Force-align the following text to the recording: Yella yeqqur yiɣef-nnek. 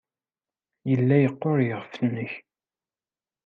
Yella 0.89 1.17
yeqqur 1.19 1.57
yiɣef-nnek. 1.67 2.31